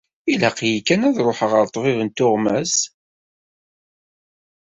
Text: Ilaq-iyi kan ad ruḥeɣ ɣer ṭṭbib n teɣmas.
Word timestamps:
Ilaq-iyi 0.31 0.81
kan 0.87 1.01
ad 1.07 1.17
ruḥeɣ 1.25 1.51
ɣer 1.53 1.65
ṭṭbib 1.69 1.97
n 2.03 2.09
teɣmas. 2.09 2.75